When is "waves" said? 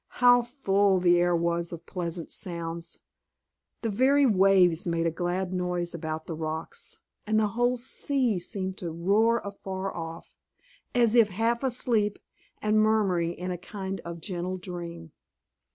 4.25-4.87